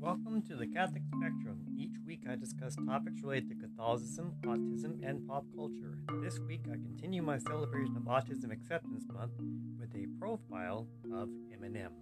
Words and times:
Welcome 0.00 0.42
to 0.48 0.56
the 0.56 0.66
Catholic 0.66 1.02
Spectrum. 1.06 1.60
Each 1.78 1.96
week 2.06 2.24
I 2.30 2.36
discuss 2.36 2.76
topics 2.86 3.22
related 3.22 3.48
to 3.48 3.54
Catholicism, 3.54 4.34
autism, 4.42 5.02
and 5.02 5.26
pop 5.26 5.46
culture. 5.56 5.96
This 6.22 6.38
week 6.40 6.66
I 6.70 6.74
continue 6.74 7.22
my 7.22 7.38
celebration 7.38 7.96
of 7.96 8.02
Autism 8.02 8.52
Acceptance 8.52 9.04
Month 9.10 9.32
with 9.80 9.94
a 9.94 10.06
profile 10.20 10.86
of 11.10 11.30
Eminem. 11.50 11.92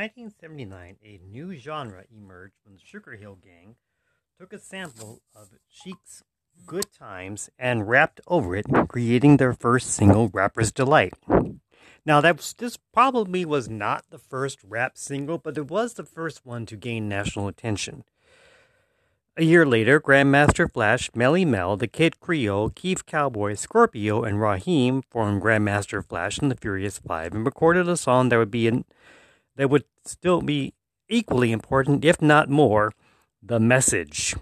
1979, 0.00 0.96
a 1.04 1.20
new 1.30 1.54
genre 1.54 2.04
emerged 2.10 2.54
when 2.64 2.74
the 2.74 2.80
Sugar 2.82 3.16
Hill 3.16 3.36
Gang 3.44 3.74
took 4.38 4.50
a 4.50 4.58
sample 4.58 5.20
of 5.36 5.50
Chic's 5.70 6.22
Good 6.66 6.86
Times 6.90 7.50
and 7.58 7.86
rapped 7.86 8.18
over 8.26 8.56
it, 8.56 8.64
creating 8.88 9.36
their 9.36 9.52
first 9.52 9.90
single, 9.90 10.30
Rapper's 10.30 10.72
Delight. 10.72 11.12
Now, 12.06 12.22
that 12.22 12.38
was, 12.38 12.54
this 12.54 12.78
probably 12.94 13.44
was 13.44 13.68
not 13.68 14.06
the 14.08 14.16
first 14.16 14.60
rap 14.66 14.96
single, 14.96 15.36
but 15.36 15.58
it 15.58 15.70
was 15.70 15.92
the 15.92 16.04
first 16.04 16.46
one 16.46 16.64
to 16.64 16.76
gain 16.76 17.06
national 17.06 17.46
attention. 17.46 18.04
A 19.36 19.44
year 19.44 19.66
later, 19.66 20.00
Grandmaster 20.00 20.72
Flash, 20.72 21.10
Melle 21.10 21.46
Mel, 21.46 21.76
the 21.76 21.86
Kid 21.86 22.20
Creole, 22.20 22.70
Keith 22.70 23.04
Cowboy, 23.04 23.52
Scorpio, 23.52 24.22
and 24.22 24.40
Raheem 24.40 25.02
formed 25.10 25.42
Grandmaster 25.42 26.02
Flash 26.02 26.38
and 26.38 26.50
the 26.50 26.56
Furious 26.56 26.96
Five 26.96 27.34
and 27.34 27.44
recorded 27.44 27.86
a 27.86 27.98
song 27.98 28.30
that 28.30 28.38
would 28.38 28.50
be 28.50 28.66
in, 28.66 28.86
that 29.56 29.68
would 29.68 29.84
still 30.04 30.40
be 30.42 30.74
equally 31.08 31.52
important, 31.52 32.04
if 32.04 32.22
not 32.22 32.48
more, 32.48 32.92
the 33.42 33.60
message. 33.60 34.34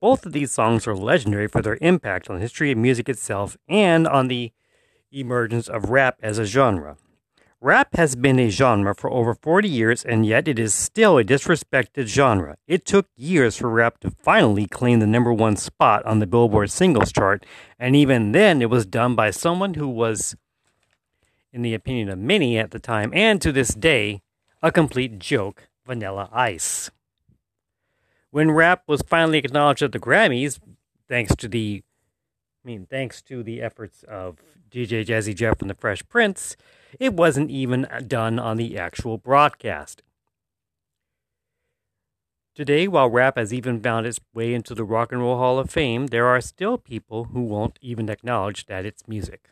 Both 0.00 0.24
of 0.26 0.32
these 0.32 0.52
songs 0.52 0.86
are 0.86 0.94
legendary 0.94 1.48
for 1.48 1.60
their 1.60 1.78
impact 1.80 2.30
on 2.30 2.36
the 2.36 2.42
history 2.42 2.70
of 2.70 2.78
music 2.78 3.08
itself 3.08 3.56
and 3.68 4.06
on 4.06 4.28
the 4.28 4.52
emergence 5.10 5.68
of 5.68 5.90
rap 5.90 6.18
as 6.22 6.38
a 6.38 6.44
genre. 6.44 6.96
Rap 7.60 7.96
has 7.96 8.14
been 8.14 8.38
a 8.38 8.50
genre 8.50 8.94
for 8.94 9.10
over 9.10 9.34
40 9.34 9.68
years, 9.68 10.04
and 10.04 10.24
yet 10.24 10.46
it 10.46 10.60
is 10.60 10.72
still 10.72 11.18
a 11.18 11.24
disrespected 11.24 12.06
genre. 12.06 12.56
It 12.68 12.84
took 12.84 13.08
years 13.16 13.56
for 13.56 13.68
rap 13.68 13.98
to 14.00 14.12
finally 14.12 14.66
claim 14.66 15.00
the 15.00 15.08
number 15.08 15.32
one 15.32 15.56
spot 15.56 16.06
on 16.06 16.20
the 16.20 16.26
Billboard 16.28 16.70
singles 16.70 17.10
chart, 17.10 17.44
and 17.76 17.96
even 17.96 18.30
then 18.30 18.62
it 18.62 18.70
was 18.70 18.86
done 18.86 19.16
by 19.16 19.32
someone 19.32 19.74
who 19.74 19.88
was, 19.88 20.36
in 21.52 21.62
the 21.62 21.74
opinion 21.74 22.08
of 22.08 22.20
many 22.20 22.56
at 22.56 22.70
the 22.70 22.78
time 22.78 23.10
and 23.12 23.42
to 23.42 23.50
this 23.50 23.74
day, 23.74 24.22
a 24.62 24.72
complete 24.72 25.18
joke 25.18 25.68
Vanilla 25.86 26.28
Ice. 26.32 26.90
When 28.30 28.50
rap 28.50 28.82
was 28.86 29.02
finally 29.02 29.38
acknowledged 29.38 29.82
at 29.82 29.92
the 29.92 30.00
Grammys, 30.00 30.58
thanks 31.08 31.34
to 31.36 31.48
the 31.48 31.82
I 32.64 32.68
mean, 32.68 32.86
thanks 32.90 33.22
to 33.22 33.42
the 33.42 33.62
efforts 33.62 34.02
of 34.02 34.38
DJ 34.70 35.06
Jazzy 35.06 35.34
Jeff 35.34 35.60
and 35.60 35.70
the 35.70 35.74
Fresh 35.74 36.06
Prince, 36.08 36.56
it 36.98 37.14
wasn't 37.14 37.50
even 37.50 37.86
done 38.06 38.38
on 38.38 38.56
the 38.56 38.76
actual 38.76 39.16
broadcast. 39.16 40.02
Today, 42.54 42.88
while 42.88 43.08
rap 43.08 43.38
has 43.38 43.54
even 43.54 43.80
found 43.80 44.06
its 44.06 44.20
way 44.34 44.52
into 44.52 44.74
the 44.74 44.84
Rock 44.84 45.12
and 45.12 45.20
Roll 45.20 45.38
Hall 45.38 45.60
of 45.60 45.70
Fame, 45.70 46.08
there 46.08 46.26
are 46.26 46.40
still 46.40 46.76
people 46.76 47.24
who 47.26 47.42
won't 47.42 47.78
even 47.80 48.10
acknowledge 48.10 48.66
that 48.66 48.84
it's 48.84 49.06
music. 49.06 49.48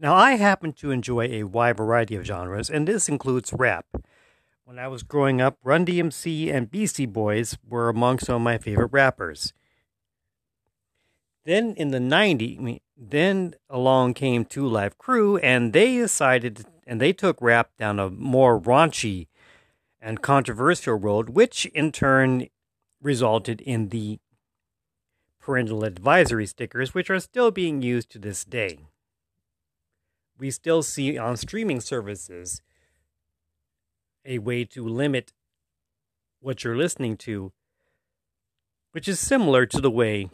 Now, 0.00 0.14
I 0.14 0.32
happen 0.32 0.72
to 0.74 0.92
enjoy 0.92 1.24
a 1.24 1.42
wide 1.42 1.76
variety 1.76 2.14
of 2.14 2.24
genres, 2.24 2.70
and 2.70 2.86
this 2.86 3.08
includes 3.08 3.52
rap. 3.52 3.86
When 4.64 4.78
I 4.78 4.86
was 4.86 5.02
growing 5.02 5.40
up, 5.40 5.58
Run 5.64 5.84
DMC 5.84 6.54
and 6.54 6.70
Beastie 6.70 7.06
Boys 7.06 7.58
were 7.68 7.88
among 7.88 8.20
some 8.20 8.36
of 8.36 8.42
my 8.42 8.58
favorite 8.58 8.92
rappers. 8.92 9.52
Then 11.44 11.74
in 11.76 11.90
the 11.90 11.98
90s, 11.98 12.80
then 12.96 13.54
along 13.68 14.14
came 14.14 14.44
Two 14.44 14.68
Live 14.68 14.98
Crew, 14.98 15.38
and 15.38 15.72
they 15.72 15.96
decided, 15.96 16.66
and 16.86 17.00
they 17.00 17.12
took 17.12 17.42
rap 17.42 17.70
down 17.76 17.98
a 17.98 18.08
more 18.08 18.60
raunchy 18.60 19.26
and 20.00 20.22
controversial 20.22 20.94
road, 20.94 21.30
which 21.30 21.66
in 21.66 21.90
turn 21.90 22.46
resulted 23.02 23.60
in 23.62 23.88
the 23.88 24.20
parental 25.40 25.82
advisory 25.82 26.46
stickers, 26.46 26.94
which 26.94 27.10
are 27.10 27.18
still 27.18 27.50
being 27.50 27.82
used 27.82 28.10
to 28.10 28.20
this 28.20 28.44
day 28.44 28.78
we 30.38 30.50
still 30.50 30.82
see 30.82 31.18
on 31.18 31.36
streaming 31.36 31.80
services 31.80 32.62
a 34.24 34.38
way 34.38 34.64
to 34.64 34.86
limit 34.86 35.32
what 36.40 36.62
you're 36.62 36.76
listening 36.76 37.16
to, 37.16 37.52
which 38.92 39.08
is 39.08 39.18
similar 39.18 39.66
to 39.66 39.80
the 39.80 39.90
way 39.90 40.30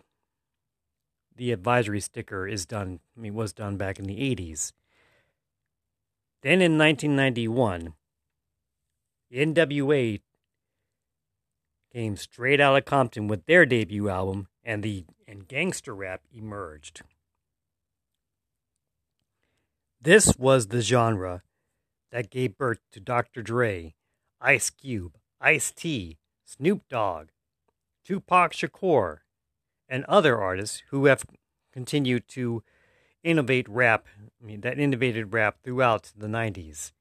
the 1.36 1.52
advisory 1.52 2.00
sticker 2.00 2.46
is 2.46 2.66
done, 2.66 3.00
I 3.16 3.20
mean, 3.20 3.34
was 3.34 3.52
done 3.52 3.76
back 3.76 3.98
in 3.98 4.04
the 4.04 4.18
80s. 4.34 4.72
Then 6.42 6.60
in 6.60 6.78
1991, 6.78 7.94
NWA 9.32 10.20
came 11.92 12.16
straight 12.16 12.60
out 12.60 12.76
of 12.76 12.84
Compton 12.84 13.28
with 13.28 13.46
their 13.46 13.64
debut 13.64 14.08
album, 14.08 14.48
and 14.62 14.82
the 14.82 15.04
and 15.26 15.48
gangster 15.48 15.94
rap 15.94 16.22
emerged. 16.32 17.02
This 20.04 20.36
was 20.36 20.66
the 20.66 20.82
genre 20.82 21.42
that 22.12 22.28
gave 22.28 22.58
birth 22.58 22.80
to 22.92 23.00
Dr. 23.00 23.40
Dre, 23.40 23.94
Ice 24.38 24.68
Cube, 24.68 25.16
Ice 25.40 25.72
T, 25.72 26.18
Snoop 26.44 26.82
Dogg, 26.90 27.28
Tupac 28.04 28.52
Shakur, 28.52 29.20
and 29.88 30.04
other 30.04 30.38
artists 30.38 30.82
who 30.90 31.06
have 31.06 31.24
continued 31.72 32.28
to 32.28 32.62
innovate 33.22 33.66
rap, 33.66 34.06
I 34.42 34.44
mean, 34.44 34.60
that 34.60 34.78
innovated 34.78 35.32
rap 35.32 35.62
throughout 35.64 36.12
the 36.14 36.26
90s. 36.26 36.92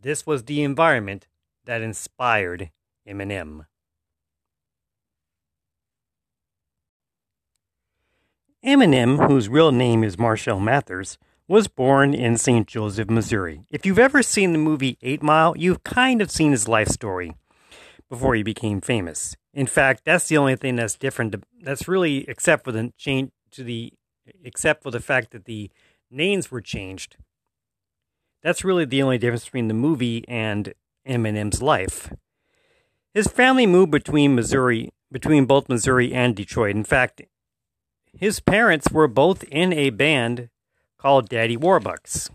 This 0.00 0.26
was 0.26 0.44
the 0.44 0.62
environment 0.62 1.26
that 1.66 1.82
inspired 1.82 2.70
Eminem. 3.06 3.66
Eminem, 8.64 9.28
whose 9.28 9.50
real 9.50 9.72
name 9.72 10.02
is 10.02 10.18
Marshall 10.18 10.58
Mathers, 10.58 11.18
was 11.48 11.68
born 11.68 12.12
in 12.12 12.36
St. 12.36 12.66
Joseph, 12.66 13.08
Missouri. 13.08 13.62
If 13.70 13.86
you've 13.86 13.98
ever 13.98 14.22
seen 14.22 14.52
the 14.52 14.58
movie 14.58 14.98
Eight 15.02 15.22
Mile, 15.22 15.54
you've 15.56 15.84
kind 15.84 16.20
of 16.20 16.30
seen 16.30 16.50
his 16.50 16.66
life 16.66 16.88
story 16.88 17.36
before 18.08 18.34
he 18.34 18.42
became 18.42 18.80
famous. 18.80 19.36
In 19.54 19.66
fact, 19.66 20.02
that's 20.04 20.28
the 20.28 20.36
only 20.36 20.56
thing 20.56 20.76
that's 20.76 20.96
different. 20.96 21.34
That's 21.62 21.88
really 21.88 22.28
except 22.28 22.64
for 22.64 22.72
the 22.72 22.92
change 22.96 23.30
to 23.52 23.62
the 23.62 23.92
except 24.42 24.82
for 24.82 24.90
the 24.90 25.00
fact 25.00 25.30
that 25.30 25.44
the 25.44 25.70
names 26.10 26.50
were 26.50 26.60
changed. 26.60 27.16
That's 28.42 28.64
really 28.64 28.84
the 28.84 29.02
only 29.02 29.18
difference 29.18 29.44
between 29.44 29.68
the 29.68 29.74
movie 29.74 30.24
and 30.28 30.74
Eminem's 31.06 31.62
life. 31.62 32.12
His 33.14 33.28
family 33.28 33.66
moved 33.66 33.92
between 33.92 34.34
Missouri, 34.34 34.92
between 35.10 35.46
both 35.46 35.68
Missouri 35.68 36.12
and 36.12 36.34
Detroit. 36.34 36.76
In 36.76 36.84
fact, 36.84 37.22
his 38.12 38.40
parents 38.40 38.90
were 38.90 39.08
both 39.08 39.44
in 39.44 39.72
a 39.72 39.90
band 39.90 40.50
called 40.98 41.28
Daddy 41.28 41.56
Warbucks. 41.56 42.30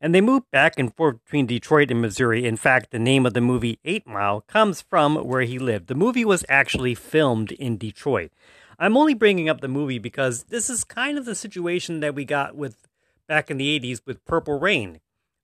And 0.00 0.14
they 0.14 0.20
moved 0.20 0.50
back 0.50 0.78
and 0.78 0.94
forth 0.94 1.24
between 1.24 1.46
Detroit 1.46 1.90
and 1.90 2.02
Missouri. 2.02 2.44
In 2.44 2.56
fact, 2.56 2.90
the 2.90 2.98
name 2.98 3.24
of 3.24 3.32
the 3.32 3.40
movie 3.40 3.78
Eight 3.84 4.06
Mile 4.06 4.42
comes 4.42 4.82
from 4.82 5.16
where 5.16 5.42
he 5.42 5.58
lived. 5.58 5.86
The 5.86 5.94
movie 5.94 6.24
was 6.24 6.44
actually 6.48 6.94
filmed 6.94 7.52
in 7.52 7.78
Detroit. 7.78 8.30
I'm 8.78 8.96
only 8.96 9.14
bringing 9.14 9.48
up 9.48 9.60
the 9.60 9.68
movie 9.68 9.98
because 9.98 10.44
this 10.44 10.68
is 10.68 10.84
kind 10.84 11.16
of 11.16 11.24
the 11.24 11.34
situation 11.34 12.00
that 12.00 12.14
we 12.14 12.24
got 12.24 12.54
with 12.54 12.86
back 13.26 13.50
in 13.50 13.56
the 13.56 13.80
80s 13.80 14.00
with 14.04 14.24
Purple 14.24 14.58
Rain. 14.58 15.00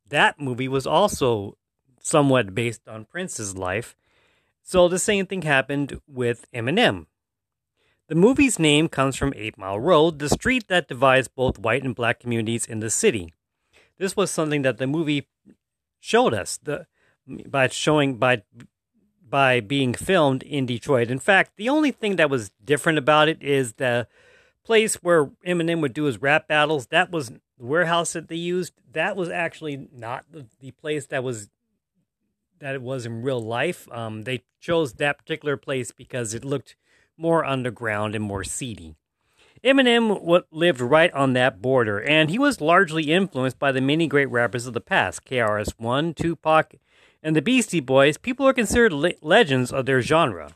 That 0.06 0.40
movie 0.40 0.68
was 0.68 0.86
also 0.86 1.56
somewhat 2.02 2.54
based 2.54 2.88
on 2.88 3.04
Prince's 3.04 3.56
life. 3.56 3.96
So 4.62 4.88
the 4.88 4.98
same 4.98 5.26
thing 5.26 5.42
happened 5.42 6.00
with 6.06 6.46
Eminem. 6.52 7.06
The 8.10 8.16
movie's 8.16 8.58
name 8.58 8.88
comes 8.88 9.14
from 9.14 9.32
Eight 9.36 9.56
Mile 9.56 9.78
Road, 9.78 10.18
the 10.18 10.28
street 10.28 10.66
that 10.66 10.88
divides 10.88 11.28
both 11.28 11.60
white 11.60 11.84
and 11.84 11.94
black 11.94 12.18
communities 12.18 12.66
in 12.66 12.80
the 12.80 12.90
city. 12.90 13.32
This 13.98 14.16
was 14.16 14.32
something 14.32 14.62
that 14.62 14.78
the 14.78 14.88
movie 14.88 15.28
showed 16.00 16.34
us 16.34 16.58
the, 16.60 16.88
by 17.46 17.68
showing 17.68 18.16
by 18.16 18.42
by 19.22 19.60
being 19.60 19.94
filmed 19.94 20.42
in 20.42 20.66
Detroit. 20.66 21.08
In 21.08 21.20
fact, 21.20 21.52
the 21.54 21.68
only 21.68 21.92
thing 21.92 22.16
that 22.16 22.28
was 22.28 22.50
different 22.64 22.98
about 22.98 23.28
it 23.28 23.40
is 23.40 23.74
the 23.74 24.08
place 24.64 24.96
where 24.96 25.26
Eminem 25.46 25.80
would 25.80 25.94
do 25.94 26.04
his 26.04 26.20
rap 26.20 26.48
battles. 26.48 26.88
That 26.88 27.12
was 27.12 27.28
the 27.28 27.40
warehouse 27.60 28.14
that 28.14 28.26
they 28.26 28.34
used. 28.34 28.72
That 28.90 29.14
was 29.14 29.28
actually 29.28 29.86
not 29.94 30.24
the, 30.32 30.46
the 30.58 30.72
place 30.72 31.06
that 31.06 31.22
was 31.22 31.48
that 32.58 32.74
it 32.74 32.82
was 32.82 33.06
in 33.06 33.22
real 33.22 33.40
life. 33.40 33.86
Um, 33.92 34.22
they 34.22 34.42
chose 34.58 34.94
that 34.94 35.16
particular 35.16 35.56
place 35.56 35.92
because 35.92 36.34
it 36.34 36.44
looked 36.44 36.74
more 37.20 37.44
underground 37.44 38.14
and 38.14 38.24
more 38.24 38.44
seedy. 38.44 38.96
Eminem 39.62 40.42
lived 40.50 40.80
right 40.80 41.12
on 41.12 41.34
that 41.34 41.60
border, 41.60 42.00
and 42.00 42.30
he 42.30 42.38
was 42.38 42.62
largely 42.62 43.12
influenced 43.12 43.58
by 43.58 43.70
the 43.70 43.80
many 43.80 44.06
great 44.06 44.30
rappers 44.30 44.66
of 44.66 44.72
the 44.72 44.80
past 44.80 45.26
KRS 45.26 45.74
One, 45.76 46.14
Tupac, 46.14 46.74
and 47.22 47.36
the 47.36 47.42
Beastie 47.42 47.80
Boys. 47.80 48.16
People 48.16 48.48
are 48.48 48.54
considered 48.54 48.92
le- 48.92 49.12
legends 49.20 49.70
of 49.70 49.84
their 49.84 50.00
genre. 50.00 50.54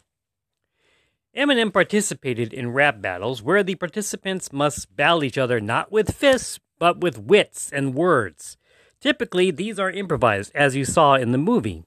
Eminem 1.37 1.73
participated 1.73 2.55
in 2.55 2.73
rap 2.73 3.03
battles 3.03 3.43
where 3.43 3.63
the 3.63 3.75
participants 3.75 4.53
must 4.53 4.95
battle 4.97 5.25
each 5.25 5.37
other 5.37 5.61
not 5.61 5.93
with 5.93 6.15
fists, 6.15 6.59
but 6.79 7.01
with 7.01 7.19
wits 7.19 7.71
and 7.73 7.95
words. 7.95 8.57
Typically, 9.01 9.51
these 9.51 9.79
are 9.79 9.91
improvised, 9.91 10.51
as 10.55 10.77
you 10.77 10.85
saw 10.85 11.15
in 11.15 11.33
the 11.33 11.39
movie. 11.39 11.85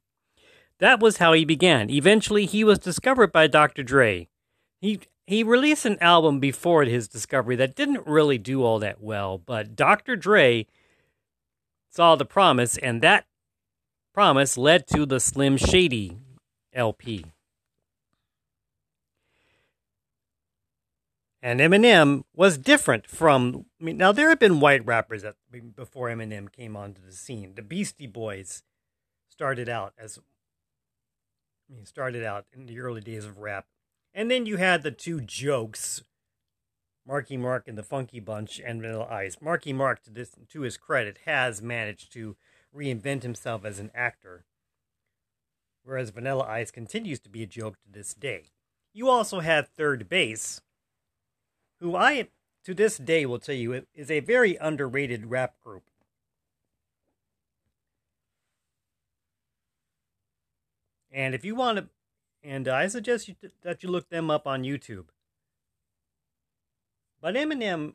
That 0.80 1.00
was 1.00 1.18
how 1.18 1.34
he 1.34 1.46
began. 1.46 1.90
Eventually, 1.90 2.46
he 2.46 2.64
was 2.64 2.78
discovered 2.78 3.32
by 3.32 3.48
Dr. 3.48 3.82
Dre. 3.82 4.28
He 4.80 5.02
he 5.26 5.44
released 5.44 5.86
an 5.86 5.98
album 6.00 6.40
before 6.40 6.84
his 6.84 7.08
discovery 7.08 7.58
that 7.58 7.76
didn't 7.76 8.08
really 8.08 8.38
do 8.38 8.64
all 8.64 8.80
that 8.80 9.02
well, 9.02 9.38
but 9.38 9.76
Dr. 9.76 10.16
Dre 10.16 10.68
saw 11.90 12.16
the 12.16 12.26
promise, 12.26 12.78
and 12.78 13.02
that 13.02 13.26
promise 14.14 14.58
led 14.58 14.88
to 14.88 15.06
the 15.06 15.20
Slim 15.20 15.58
Shady 15.58 16.18
LP. 16.74 17.26
And 21.42 21.60
Eminem 21.60 22.24
was 22.36 22.58
different 22.58 23.08
from. 23.08 23.66
I 23.80 23.84
mean, 23.84 23.98
now 23.98 24.12
there 24.12 24.30
have 24.30 24.40
been 24.40 24.60
white 24.60 24.86
rappers 24.86 25.24
that 25.24 25.36
before 25.76 26.10
Eminem 26.10 26.52
came 26.52 26.76
onto 26.76 27.02
the 27.06 27.12
scene. 27.12 27.54
The 27.56 27.62
Beastie 27.62 28.08
Boys 28.08 28.64
started 29.30 29.70
out 29.70 29.94
as. 29.98 30.20
I 31.70 31.74
mean, 31.74 31.86
started 31.86 32.24
out 32.24 32.46
in 32.54 32.66
the 32.66 32.80
early 32.80 33.02
days 33.02 33.26
of 33.26 33.40
rap, 33.40 33.66
and 34.18 34.32
then 34.32 34.48
you 34.48 34.58
had 34.58 34.82
the 34.82 34.90
two 34.90 35.22
jokes, 35.22 36.02
Marky 37.06 37.38
Mark 37.38 37.68
and 37.68 37.78
the 37.78 37.84
Funky 37.84 38.20
Bunch 38.20 38.60
and 38.60 38.82
Vanilla 38.82 39.06
Ice. 39.06 39.38
Marky 39.40 39.72
Mark, 39.72 40.02
to 40.06 40.10
this 40.10 40.32
to 40.50 40.62
his 40.62 40.76
credit, 40.76 41.20
has 41.26 41.62
managed 41.62 42.12
to 42.14 42.36
reinvent 42.76 43.22
himself 43.22 43.64
as 43.64 43.78
an 43.78 43.92
actor, 43.94 44.44
whereas 45.84 46.10
Vanilla 46.10 46.44
Ice 46.46 46.72
continues 46.72 47.20
to 47.20 47.30
be 47.30 47.44
a 47.44 47.48
joke 47.48 47.76
to 47.84 47.92
this 47.92 48.16
day. 48.16 48.46
You 48.92 49.08
also 49.08 49.42
had 49.42 49.68
3rd 49.78 50.10
Base, 50.10 50.62
who 51.80 51.96
I, 51.96 52.30
to 52.66 52.74
this 52.74 52.98
day, 52.98 53.28
will 53.28 53.38
tell 53.38 53.54
you 53.54 53.86
is 53.94 54.10
a 54.10 54.22
very 54.22 54.58
underrated 54.60 55.28
rap 55.28 55.62
group. 55.64 55.84
And 61.12 61.36
if 61.36 61.46
you 61.46 61.54
want 61.54 61.78
to, 61.78 61.88
and 62.48 62.68
I 62.68 62.88
suggest 62.88 63.28
you, 63.28 63.36
that 63.62 63.84
you 63.84 63.90
look 63.90 64.10
them 64.10 64.32
up 64.32 64.48
on 64.48 64.64
YouTube. 64.64 65.08
But 67.20 67.36
Eminem, 67.36 67.94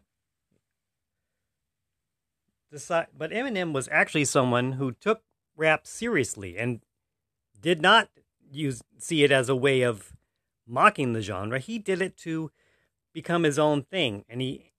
but 2.71 3.31
Eminem 3.31 3.73
was 3.73 3.89
actually 3.91 4.27
someone 4.27 4.73
who 4.73 4.93
took 4.93 5.23
rap 5.57 5.87
seriously 5.87 6.59
and 6.59 6.81
did 7.59 7.81
not 7.81 8.11
use 8.51 8.83
see 8.99 9.25
it 9.25 9.33
as 9.33 9.49
a 9.49 9.57
way 9.57 9.83
of 9.83 10.13
mocking 10.67 11.13
the 11.13 11.23
genre. 11.23 11.59
He 11.59 11.79
did 11.79 12.03
it 12.03 12.17
to 12.19 12.51
become 13.15 13.45
his 13.45 13.59
own 13.59 13.83
thing, 13.83 14.25
and 14.29 14.41
he 14.41 14.73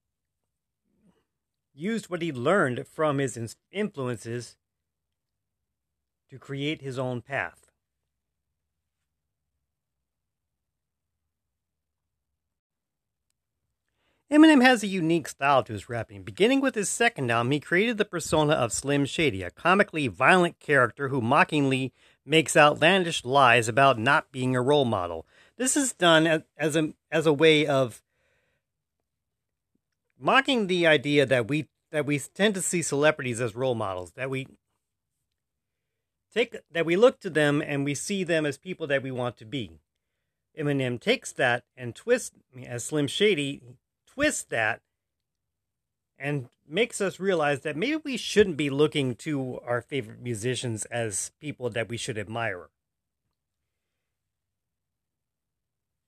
used 1.73 2.09
what 2.09 2.21
he 2.21 2.31
learned 2.31 2.85
from 2.87 3.17
his 3.17 3.55
influences 3.71 4.55
to 6.29 6.37
create 6.37 6.81
his 6.81 6.99
own 6.99 7.21
path. 7.21 7.62
Eminem 14.33 14.63
has 14.63 14.81
a 14.81 14.87
unique 14.87 15.27
style 15.27 15.61
to 15.63 15.73
his 15.73 15.87
rapping. 15.87 16.23
Beginning 16.23 16.59
with 16.59 16.73
his 16.73 16.89
second 16.89 17.29
album, 17.29 17.51
he 17.51 17.59
created 17.59 17.99
the 17.99 18.05
persona 18.05 18.53
of 18.53 18.73
Slim 18.73 19.05
Shady, 19.05 19.43
a 19.43 19.51
comically 19.51 20.07
violent 20.07 20.59
character 20.59 21.09
who 21.09 21.21
mockingly 21.21 21.93
makes 22.25 22.57
outlandish 22.57 23.23
lies 23.23 23.67
about 23.67 23.99
not 23.99 24.31
being 24.31 24.55
a 24.55 24.61
role 24.61 24.85
model. 24.85 25.27
This 25.57 25.77
is 25.77 25.93
done 25.93 26.25
as, 26.57 26.75
a 26.75 26.93
as 27.11 27.27
a 27.27 27.33
way 27.33 27.67
of 27.67 28.01
mocking 30.19 30.65
the 30.65 30.87
idea 30.87 31.27
that 31.27 31.47
we 31.47 31.67
that 31.91 32.07
we 32.07 32.17
tend 32.17 32.55
to 32.55 32.61
see 32.63 32.81
celebrities 32.81 33.39
as 33.39 33.55
role 33.55 33.75
models, 33.75 34.13
that 34.13 34.31
we 34.31 34.47
take 36.33 36.57
that 36.71 36.87
we 36.87 36.95
look 36.95 37.19
to 37.19 37.29
them 37.29 37.61
and 37.63 37.85
we 37.85 37.93
see 37.93 38.23
them 38.23 38.47
as 38.47 38.57
people 38.57 38.87
that 38.87 39.03
we 39.03 39.11
want 39.11 39.37
to 39.37 39.45
be. 39.45 39.73
Eminem 40.57 40.99
takes 40.99 41.31
that 41.33 41.65
and 41.77 41.93
twists 41.93 42.35
as 42.65 42.83
Slim 42.83 43.05
Shady 43.05 43.61
twists 44.13 44.43
that 44.43 44.81
and 46.17 46.49
makes 46.67 47.01
us 47.01 47.19
realize 47.19 47.61
that 47.61 47.75
maybe 47.75 47.97
we 48.03 48.17
shouldn't 48.17 48.57
be 48.57 48.69
looking 48.69 49.15
to 49.15 49.59
our 49.65 49.81
favorite 49.81 50.21
musicians 50.21 50.85
as 50.85 51.31
people 51.39 51.69
that 51.69 51.89
we 51.89 51.97
should 51.97 52.17
admire. 52.17 52.69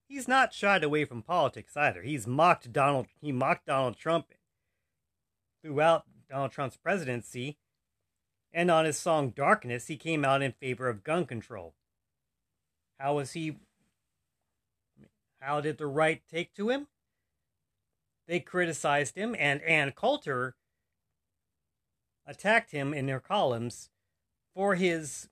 he's 0.08 0.28
not 0.28 0.54
shied 0.54 0.84
away 0.84 1.04
from 1.04 1.22
politics 1.22 1.76
either. 1.76 2.02
He's 2.02 2.26
mocked 2.26 2.72
Donald. 2.72 3.06
He 3.20 3.32
mocked 3.32 3.66
Donald 3.66 3.96
Trump 3.96 4.26
throughout 5.62 6.04
Donald 6.30 6.52
Trump's 6.52 6.76
presidency, 6.76 7.58
and 8.52 8.70
on 8.70 8.84
his 8.84 8.96
song 8.96 9.30
"Darkness," 9.30 9.88
he 9.88 9.96
came 9.96 10.24
out 10.24 10.42
in 10.42 10.52
favor 10.52 10.88
of 10.88 11.04
gun 11.04 11.26
control. 11.26 11.74
How 12.98 13.16
was 13.16 13.32
he? 13.32 13.58
How 15.40 15.60
did 15.60 15.78
the 15.78 15.86
right 15.86 16.22
take 16.30 16.54
to 16.54 16.70
him? 16.70 16.86
They 18.26 18.40
criticized 18.40 19.16
him, 19.16 19.36
and 19.38 19.62
Ann 19.62 19.92
Coulter 19.92 20.56
attacked 22.26 22.72
him 22.72 22.92
in 22.92 23.06
their 23.06 23.20
columns 23.20 23.90
for 24.54 24.74
his 24.74 25.28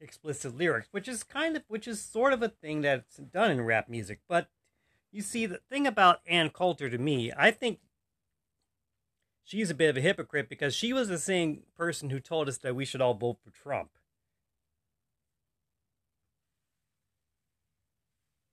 explicit 0.00 0.56
lyrics, 0.56 0.88
which 0.92 1.08
is 1.08 1.22
kind 1.22 1.56
of 1.56 1.62
which 1.68 1.86
is 1.86 2.00
sort 2.00 2.32
of 2.32 2.42
a 2.42 2.48
thing 2.48 2.80
that's 2.80 3.16
done 3.16 3.50
in 3.50 3.60
rap 3.60 3.88
music. 3.88 4.20
But 4.28 4.48
you 5.12 5.22
see, 5.22 5.46
the 5.46 5.60
thing 5.70 5.86
about 5.86 6.20
Ann 6.26 6.50
Coulter 6.50 6.88
to 6.88 6.98
me, 6.98 7.32
I 7.36 7.50
think 7.50 7.80
she's 9.44 9.70
a 9.70 9.74
bit 9.74 9.90
of 9.90 9.96
a 9.96 10.00
hypocrite 10.00 10.48
because 10.48 10.74
she 10.74 10.92
was 10.92 11.08
the 11.08 11.18
same 11.18 11.64
person 11.76 12.10
who 12.10 12.20
told 12.20 12.48
us 12.48 12.58
that 12.58 12.76
we 12.76 12.84
should 12.84 13.00
all 13.00 13.14
vote 13.14 13.38
for 13.44 13.50
Trump. 13.50 13.90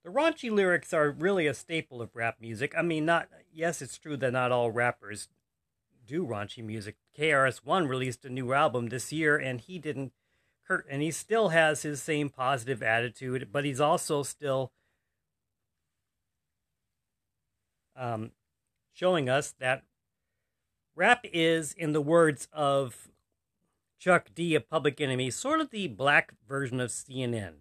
The 0.08 0.14
raunchy 0.14 0.50
lyrics 0.50 0.94
are 0.94 1.10
really 1.10 1.46
a 1.46 1.52
staple 1.52 2.00
of 2.00 2.16
rap 2.16 2.36
music. 2.40 2.72
I 2.74 2.80
mean, 2.80 3.04
not 3.04 3.28
yes, 3.52 3.82
it's 3.82 3.98
true 3.98 4.16
that 4.16 4.32
not 4.32 4.50
all 4.50 4.70
rappers 4.70 5.28
do 6.06 6.24
raunchy 6.24 6.64
music. 6.64 6.96
KRS 7.14 7.58
One 7.58 7.86
released 7.86 8.24
a 8.24 8.30
new 8.30 8.54
album 8.54 8.88
this 8.88 9.12
year, 9.12 9.36
and 9.36 9.60
he 9.60 9.78
didn't 9.78 10.14
Kurt, 10.66 10.86
and 10.88 11.02
he 11.02 11.10
still 11.10 11.50
has 11.50 11.82
his 11.82 12.02
same 12.02 12.30
positive 12.30 12.82
attitude, 12.82 13.50
but 13.52 13.66
he's 13.66 13.82
also 13.82 14.22
still 14.22 14.72
um, 17.94 18.30
showing 18.94 19.28
us 19.28 19.54
that 19.60 19.82
rap 20.96 21.20
is, 21.22 21.74
in 21.74 21.92
the 21.92 22.00
words 22.00 22.48
of 22.50 23.10
Chuck 23.98 24.30
D 24.34 24.54
of 24.54 24.70
Public 24.70 25.02
Enemy, 25.02 25.30
sort 25.32 25.60
of 25.60 25.68
the 25.68 25.86
black 25.86 26.32
version 26.48 26.80
of 26.80 26.88
CNN. 26.88 27.56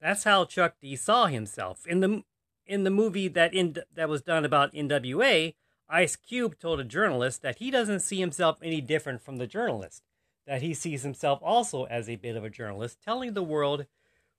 That's 0.00 0.24
how 0.24 0.44
Chuck 0.44 0.76
D 0.80 0.96
saw 0.96 1.26
himself 1.26 1.86
in 1.86 2.00
the 2.00 2.22
in 2.66 2.84
the 2.84 2.90
movie 2.90 3.28
that 3.28 3.54
in 3.54 3.76
that 3.94 4.08
was 4.08 4.22
done 4.22 4.44
about 4.44 4.74
NWA. 4.74 5.54
Ice 5.90 6.16
Cube 6.16 6.58
told 6.58 6.80
a 6.80 6.84
journalist 6.84 7.40
that 7.42 7.58
he 7.58 7.70
doesn't 7.70 8.00
see 8.00 8.20
himself 8.20 8.58
any 8.62 8.80
different 8.80 9.22
from 9.22 9.38
the 9.38 9.46
journalist 9.46 10.02
that 10.46 10.62
he 10.62 10.74
sees 10.74 11.02
himself 11.02 11.40
also 11.42 11.84
as 11.84 12.08
a 12.08 12.16
bit 12.16 12.36
of 12.36 12.42
a 12.44 12.50
journalist, 12.50 12.98
telling 13.02 13.34
the 13.34 13.42
world 13.42 13.86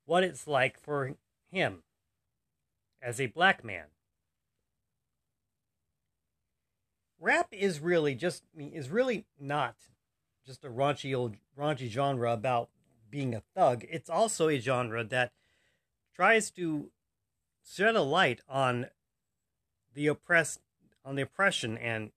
what 0.05 0.23
it's 0.23 0.47
like 0.47 0.79
for 0.79 1.15
him 1.51 1.83
as 3.01 3.19
a 3.19 3.27
black 3.27 3.63
man. 3.63 3.85
Rap 7.19 7.47
is 7.51 7.79
really 7.79 8.15
just 8.15 8.43
is 8.57 8.89
really 8.89 9.25
not 9.39 9.75
just 10.45 10.63
a 10.63 10.69
raunchy 10.69 11.15
old 11.15 11.35
raunchy 11.57 11.89
genre 11.89 12.31
about 12.31 12.69
being 13.11 13.35
a 13.35 13.43
thug. 13.55 13.85
It's 13.89 14.09
also 14.09 14.49
a 14.49 14.59
genre 14.59 15.03
that 15.03 15.31
tries 16.19 16.51
to 16.51 16.91
shed 17.65 17.95
a 17.95 18.01
light 18.01 18.41
on 18.49 18.87
the 19.93 20.05
oppressed 20.05 20.59
on 21.05 21.15
the 21.15 21.21
oppression 21.21 21.77
and 21.77 22.11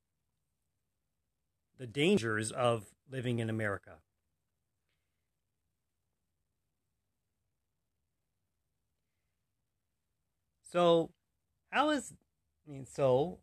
the 1.78 1.86
dangers 1.86 2.50
of 2.50 2.86
living 3.08 3.38
in 3.38 3.48
America. 3.48 3.98
So, 10.68 11.10
how 11.70 11.90
is, 11.90 12.12
I 12.66 12.72
mean, 12.72 12.86
so, 12.86 13.38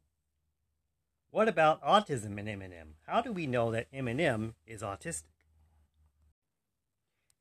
what 1.31 1.47
about 1.47 1.81
autism 1.81 2.37
in 2.37 2.47
Eminem? 2.47 2.95
How 3.07 3.21
do 3.21 3.31
we 3.31 3.47
know 3.47 3.71
that 3.71 3.89
Eminem 3.93 4.55
is 4.67 4.81
autistic? 4.81 5.38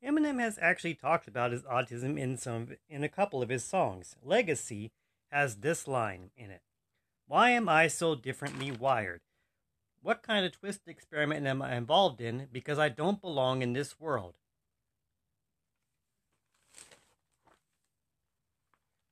Eminem 0.03 0.39
has 0.39 0.57
actually 0.61 0.93
talked 0.93 1.27
about 1.27 1.51
his 1.51 1.63
autism 1.63 2.17
in 2.17 2.37
some 2.37 2.69
in 2.87 3.03
a 3.03 3.09
couple 3.09 3.41
of 3.41 3.49
his 3.49 3.65
songs. 3.65 4.15
Legacy 4.23 4.91
has 5.31 5.57
this 5.57 5.87
line 5.87 6.31
in 6.37 6.49
it 6.51 6.61
Why 7.27 7.51
am 7.51 7.67
I 7.67 7.87
so 7.87 8.15
differently 8.15 8.71
wired? 8.71 9.21
What 10.01 10.23
kind 10.23 10.45
of 10.45 10.53
twist 10.53 10.81
experiment 10.87 11.45
am 11.45 11.61
I 11.61 11.75
involved 11.75 12.21
in 12.21 12.47
because 12.51 12.79
I 12.79 12.87
don't 12.87 13.21
belong 13.21 13.61
in 13.61 13.73
this 13.73 13.99
world? 13.99 14.35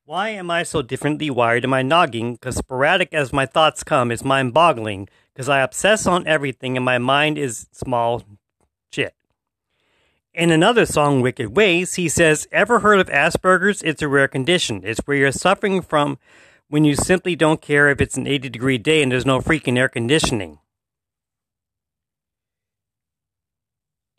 Why 0.06 0.30
am 0.30 0.50
I 0.50 0.64
so 0.64 0.82
differently 0.82 1.30
wired 1.30 1.66
in 1.66 1.70
my 1.70 1.82
noggin? 1.82 2.36
Because 2.36 2.56
sporadic 2.56 3.14
as 3.14 3.34
my 3.34 3.46
thoughts 3.46 3.84
come 3.84 4.10
is 4.10 4.24
mind 4.24 4.54
boggling, 4.54 5.10
because 5.34 5.50
I 5.50 5.60
obsess 5.60 6.08
on 6.08 6.26
everything 6.26 6.78
and 6.78 6.86
my 6.86 6.98
mind 6.98 7.38
is 7.38 7.68
small 7.74 8.24
shit. 8.90 9.17
In 10.38 10.52
another 10.52 10.86
song, 10.86 11.22
Wicked 11.22 11.56
Ways, 11.56 11.96
he 11.96 12.08
says, 12.08 12.48
Ever 12.52 12.82
heard 12.82 13.00
of 13.00 13.10
Asperger's? 13.10 13.82
It's 13.82 14.04
a 14.04 14.08
rare 14.08 14.28
condition. 14.28 14.82
It's 14.84 15.00
where 15.00 15.18
you're 15.18 15.32
suffering 15.32 15.82
from 15.82 16.20
when 16.70 16.86
you 16.86 16.96
simply 16.96 17.36
don't 17.36 17.60
care 17.60 17.90
if 17.90 18.00
it's 18.00 18.18
an 18.18 18.28
80 18.28 18.50
degree 18.50 18.78
day 18.78 19.02
and 19.02 19.12
there's 19.12 19.26
no 19.26 19.40
freaking 19.40 19.80
air 19.80 19.90
conditioning. 19.90 20.60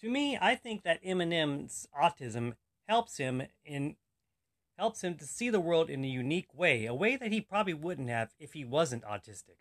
To 0.01 0.11
me, 0.11 0.37
I 0.41 0.57
think 0.57 0.83
that 0.83 1.05
Eminem's 1.05 1.87
autism 1.97 2.55
helps 2.89 3.19
him 3.19 3.45
in 3.65 3.95
helps 4.77 5.05
him 5.05 5.15
to 5.19 5.25
see 5.25 5.51
the 5.51 5.61
world 5.61 5.89
in 5.89 6.05
a 6.05 6.09
unique 6.09 6.53
way, 6.53 6.87
a 6.87 6.95
way 6.95 7.15
that 7.15 7.31
he 7.31 7.41
probably 7.41 7.75
wouldn't 7.75 8.09
have 8.09 8.31
if 8.41 8.55
he 8.55 8.65
wasn't 8.65 9.05
autistic. 9.05 9.59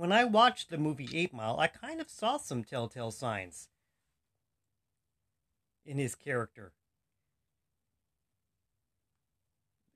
When 0.00 0.12
I 0.12 0.24
watched 0.24 0.70
the 0.70 0.78
movie 0.78 1.10
8 1.12 1.34
Mile, 1.34 1.60
I 1.60 1.66
kind 1.66 2.00
of 2.00 2.08
saw 2.08 2.38
some 2.38 2.64
telltale 2.64 3.10
signs 3.10 3.68
in 5.84 5.98
his 5.98 6.14
character. 6.14 6.72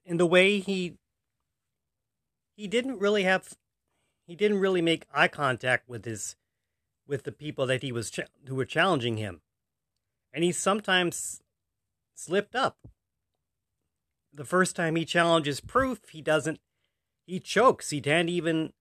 In 0.04 0.18
the 0.18 0.26
way 0.26 0.58
he 0.58 0.98
he 2.54 2.68
didn't 2.68 2.98
really 2.98 3.22
have 3.22 3.54
he 4.26 4.36
didn't 4.36 4.60
really 4.60 4.82
make 4.82 5.06
eye 5.10 5.26
contact 5.26 5.88
with 5.88 6.04
his 6.04 6.36
with 7.06 7.22
the 7.22 7.32
people 7.32 7.64
that 7.64 7.80
he 7.80 7.90
was 7.90 8.10
ch- 8.10 8.28
who 8.46 8.56
were 8.56 8.66
challenging 8.66 9.16
him 9.16 9.40
and 10.34 10.44
he 10.44 10.52
sometimes 10.52 11.40
slipped 12.14 12.54
up. 12.54 12.76
The 14.34 14.44
first 14.44 14.76
time 14.76 14.96
he 14.96 15.06
challenges 15.06 15.62
proof, 15.62 16.10
he 16.10 16.20
doesn't, 16.20 16.60
he 17.26 17.40
chokes. 17.40 17.88
He 17.88 18.02
can't 18.02 18.28
even 18.28 18.74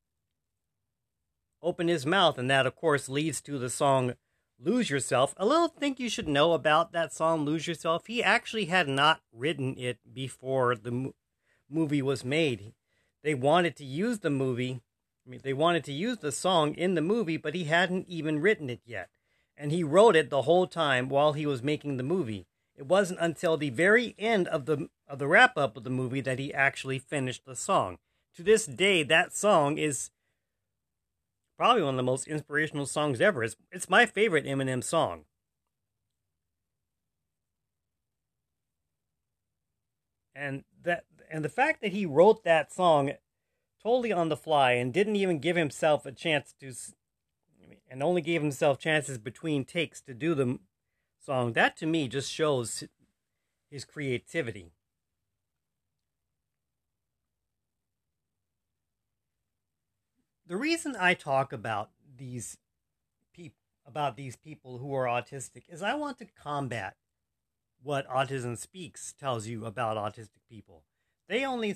open 1.64 1.88
his 1.88 2.06
mouth, 2.06 2.38
and 2.38 2.50
that, 2.50 2.68
of 2.68 2.76
course, 2.76 3.10
leads 3.10 3.42
to 3.42 3.58
the 3.58 3.70
song 3.70 4.14
Lose 4.60 4.90
Yourself. 4.90 5.34
A 5.38 5.46
little 5.46 5.68
thing 5.68 5.96
you 5.98 6.10
should 6.10 6.28
know 6.28 6.54
about 6.54 6.92
that 6.92 7.14
song, 7.14 7.46
Lose 7.46 7.68
Yourself, 7.68 8.08
he 8.08 8.24
actually 8.24 8.66
had 8.66 8.88
not 8.88 9.22
written 9.32 9.76
it 9.78 9.98
before 10.14 10.76
the 10.76 10.92
mo- 10.92 11.16
movie 11.70 12.02
was 12.02 12.24
made. 12.24 12.74
They 13.24 13.34
wanted 13.34 13.76
to 13.78 13.86
use 13.86 14.20
the 14.20 14.30
movie, 14.30 14.82
I 15.26 15.30
mean, 15.30 15.40
they 15.44 15.54
wanted 15.54 15.84
to 15.86 15.94
use 15.94 16.20
the 16.20 16.32
song 16.32 16.76
in 16.76 16.96
the 16.96 17.02
movie, 17.02 17.38
but 17.38 17.56
he 17.56 17.64
hadn't 17.64 18.08
even 18.08 18.42
written 18.42 18.70
it 18.70 18.82
yet 18.86 19.10
and 19.58 19.72
he 19.72 19.84
wrote 19.84 20.16
it 20.16 20.30
the 20.30 20.44
whole 20.44 20.68
time 20.68 21.10
while 21.10 21.34
he 21.34 21.46
was 21.46 21.64
making 21.64 21.98
the 21.98 22.04
movie. 22.04 22.46
It 22.76 22.88
wasn't 22.88 23.20
until 23.22 23.56
the 23.56 23.70
very 23.70 24.16
end 24.18 24.48
of 24.48 24.66
the 24.66 24.90
of 25.08 25.20
the 25.20 25.28
wrap 25.28 25.58
up 25.58 25.78
of 25.78 25.84
the 25.84 25.90
movie 25.90 26.22
that 26.22 26.40
he 26.40 26.54
actually 26.54 26.98
finished 26.98 27.46
the 27.46 27.56
song. 27.56 27.98
To 28.36 28.44
this 28.44 28.66
day, 28.66 29.04
that 29.04 29.36
song 29.36 29.78
is 29.78 30.10
probably 31.64 31.82
one 31.82 31.94
of 31.94 31.98
the 31.98 32.04
most 32.04 32.28
inspirational 32.28 32.86
songs 32.86 33.22
ever. 33.22 33.42
It's, 33.42 33.56
it's 33.72 33.90
my 33.90 34.06
favorite 34.06 34.44
Eminem 34.44 34.84
song. 34.84 35.24
And 40.36 40.66
that 40.84 41.06
and 41.32 41.46
the 41.46 41.48
fact 41.48 41.80
that 41.82 41.94
he 41.94 42.06
wrote 42.06 42.44
that 42.44 42.74
song 42.74 43.14
totally 43.82 44.12
on 44.12 44.28
the 44.28 44.36
fly 44.36 44.74
and 44.74 44.94
didn't 44.94 45.16
even 45.16 45.40
give 45.40 45.56
himself 45.56 46.06
a 46.06 46.12
chance 46.12 46.54
to 46.60 46.74
and 47.90 48.04
only 48.04 48.22
gave 48.22 48.42
himself 48.42 48.78
chances 48.78 49.18
between 49.18 49.64
takes 49.64 50.02
to 50.02 50.14
do 50.14 50.36
the 50.36 50.60
song, 51.26 51.54
that 51.54 51.78
to 51.78 51.86
me 51.86 52.10
just 52.10 52.30
shows 52.30 52.84
his 53.72 53.86
creativity. 53.86 54.74
The 60.46 60.58
reason 60.58 60.96
I 61.00 61.14
talk 61.14 61.54
about 61.54 61.92
these 62.18 62.58
people 63.34 63.58
about 63.86 64.16
these 64.16 64.36
people 64.38 64.78
who 64.78 64.94
are 64.94 65.06
autistic 65.06 65.64
is 65.70 65.82
I 65.82 65.94
want 65.94 66.18
to 66.20 66.26
combat 66.26 66.96
what 67.82 68.08
Autism 68.08 68.58
Speaks 68.58 69.14
tells 69.14 69.46
you 69.46 69.66
about 69.66 69.98
autistic 69.98 70.40
people. 70.50 70.84
They 71.28 71.46
only 71.46 71.76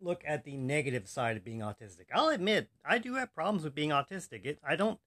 look 0.00 0.22
at 0.26 0.44
the 0.44 0.56
negative 0.56 1.08
side 1.08 1.36
of 1.36 1.44
being 1.44 1.60
autistic. 1.60 2.06
I'll 2.12 2.28
admit 2.28 2.70
I 2.84 2.98
do 2.98 3.14
have 3.14 3.34
problems 3.34 3.64
with 3.64 3.74
being 3.74 3.90
autistic. 3.90 4.44
It 4.44 4.58
I 4.66 4.76
don't 4.76 5.00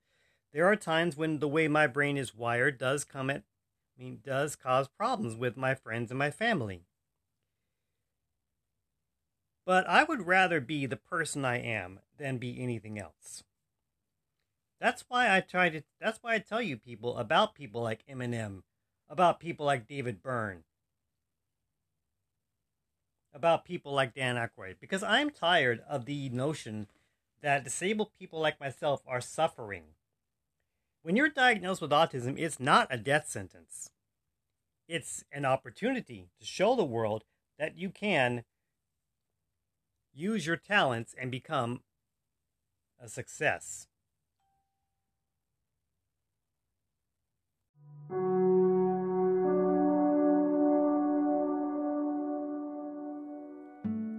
there 0.53 0.65
are 0.65 0.75
times 0.75 1.15
when 1.15 1.39
the 1.39 1.47
way 1.47 1.67
my 1.67 1.87
brain 1.87 2.17
is 2.17 2.35
wired 2.35 2.77
does 2.77 3.05
come 3.05 3.29
at 3.29 3.43
I 3.97 4.03
mean 4.03 4.19
does 4.21 4.57
cause 4.57 4.87
problems 4.89 5.35
with 5.35 5.55
my 5.55 5.75
friends 5.75 6.11
and 6.11 6.19
my 6.19 6.31
family. 6.31 6.86
But 9.67 9.87
I 9.87 10.03
would 10.03 10.25
rather 10.25 10.59
be 10.59 10.87
the 10.87 10.97
person 10.97 11.45
I 11.45 11.59
am 11.59 11.99
than 12.17 12.39
be 12.39 12.59
anything 12.59 12.97
else. 12.97 13.43
That's 14.79 15.05
why 15.07 15.35
I 15.35 15.41
try 15.41 15.69
to 15.69 15.83
that's 16.01 16.23
why 16.23 16.33
I 16.33 16.39
tell 16.39 16.61
you 16.61 16.77
people 16.77 17.17
about 17.17 17.53
people 17.53 17.83
like 17.83 18.03
Eminem, 18.09 18.63
about 19.07 19.39
people 19.39 19.65
like 19.65 19.87
David 19.87 20.23
Byrne, 20.23 20.63
about 23.33 23.65
people 23.65 23.93
like 23.93 24.15
Dan 24.15 24.37
Aykroyd, 24.37 24.77
because 24.79 25.03
I'm 25.03 25.29
tired 25.29 25.83
of 25.87 26.05
the 26.05 26.29
notion 26.29 26.87
that 27.41 27.63
disabled 27.63 28.11
people 28.17 28.39
like 28.39 28.59
myself 28.59 29.01
are 29.05 29.21
suffering 29.21 29.83
when 31.07 31.15
you're 31.15 31.29
diagnosed 31.29 31.81
with 31.81 31.91
autism, 31.91 32.37
it's 32.37 32.59
not 32.59 32.89
a 32.89 32.97
death 32.97 33.29
sentence. 33.29 33.91
It's 34.89 35.23
an 35.31 35.45
opportunity 35.45 36.27
to 36.37 36.45
show 36.45 36.75
the 36.75 36.83
world 36.83 37.23
that 37.57 37.77
you 37.77 37.89
can 37.89 38.43
use 40.17 40.47
your 40.47 40.57
talents 40.57 41.15
and 41.19 41.29
become 41.29 41.81
a 42.99 43.07
success. 43.07 43.87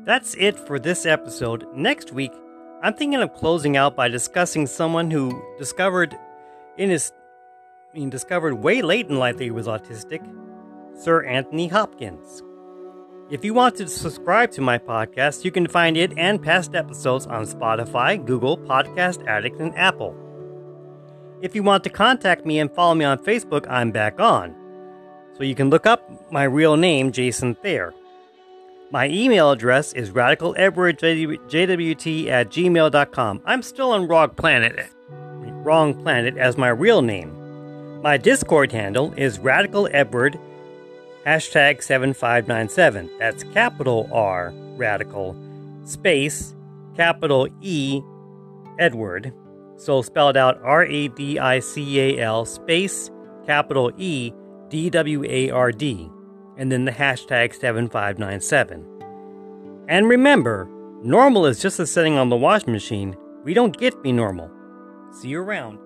That's 0.05 0.35
it 0.37 0.59
for 0.59 0.79
this 0.79 1.05
episode. 1.05 1.67
Next 1.75 2.13
week, 2.13 2.33
I'm 2.83 2.95
thinking 2.95 3.21
of 3.21 3.35
closing 3.35 3.77
out 3.77 3.97
by 3.97 4.09
discussing 4.09 4.67
someone 4.67 5.11
who 5.11 5.43
discovered 5.59 6.17
in 6.79 6.91
his 6.91 7.13
being 7.93 8.09
discovered 8.09 8.55
way 8.55 8.83
late 8.83 9.09
in 9.09 9.19
life 9.19 9.37
that 9.39 9.45
he 9.45 9.51
was 9.51 9.67
autistic, 9.67 10.25
Sir 10.97 11.25
Anthony 11.25 11.69
Hopkins. 11.69 12.43
If 13.31 13.45
you 13.45 13.53
want 13.53 13.77
to 13.77 13.87
subscribe 13.89 14.53
to 14.53 14.63
my 14.63 14.79
podcast, 14.79 15.45
you 15.45 15.51
can 15.51 15.67
find 15.67 15.99
it 15.99 16.17
and 16.17 16.43
past 16.43 16.75
episodes 16.75 17.27
on 17.27 17.45
Spotify, 17.45 18.25
Google, 18.25 18.57
Podcast 18.57 19.27
Addict, 19.27 19.61
and 19.61 19.77
Apple. 19.77 20.17
If 21.43 21.55
you 21.55 21.63
want 21.63 21.85
to 21.85 21.91
contact 21.91 22.47
me 22.47 22.59
and 22.59 22.73
follow 22.73 22.95
me 22.95 23.05
on 23.05 23.19
Facebook, 23.19 23.67
I'm 23.69 23.91
back 23.91 24.19
on. 24.19 24.55
So 25.37 25.45
you 25.45 25.55
can 25.55 25.69
look 25.69 25.85
up 25.85 26.33
my 26.33 26.45
real 26.45 26.79
name, 26.79 27.13
Jason 27.13 27.55
Thayer. 27.55 27.93
My 28.91 29.09
email 29.09 29.51
address 29.51 29.93
is 29.93 30.11
radicaledwardjwt 30.11 32.29
at 32.29 32.49
gmail.com. 32.49 33.43
I'm 33.45 33.61
still 33.61 33.91
on 33.91 34.09
Wrong 34.09 34.31
Planet 34.31 34.89
Wrong 35.69 35.93
Planet 36.03 36.39
as 36.39 36.57
my 36.57 36.69
real 36.69 37.03
name. 37.03 38.01
My 38.01 38.17
Discord 38.17 38.73
handle 38.73 39.13
is 39.19 39.39
Radical 39.39 39.87
Edward 39.93 40.41
hashtag 41.29 41.83
7597. 41.83 43.11
That's 43.19 43.45
capital 43.45 44.09
R 44.11 44.51
Radical 44.77 45.37
space 45.85 46.55
capital 46.97 47.49
E 47.61 48.01
Edward. 48.79 49.35
So 49.77 50.01
spelled 50.01 50.39
out 50.39 50.59
R 50.63 50.85
A 50.85 51.09
D 51.09 51.39
I 51.39 51.59
C 51.61 52.01
A 52.01 52.23
L 52.23 52.47
space 52.47 53.11
capital 53.45 53.93
E 53.99 54.33
D 54.71 54.89
W 54.89 55.23
A 55.25 55.51
R 55.51 55.71
D 55.71 56.11
and 56.57 56.73
then 56.73 56.87
the 56.87 56.93
hashtag 56.93 57.55
7597. 57.55 58.87
And 59.87 60.09
remember, 60.09 60.67
normal 61.03 61.45
is 61.45 61.61
just 61.61 61.79
a 61.79 61.87
setting 61.87 62.17
on 62.17 62.31
the 62.31 62.37
washing 62.37 62.73
machine. 62.73 63.15
We 63.45 63.53
don't 63.53 63.77
get 63.77 64.03
be 64.03 64.13
normal. 64.13 64.51
See 65.13 65.29
you 65.29 65.41
around. 65.41 65.79